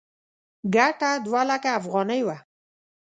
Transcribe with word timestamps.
ګټه 0.75 1.11
دوه 1.25 1.41
لکه 1.49 1.69
افغانۍ 1.79 2.21
وه. 2.27 2.37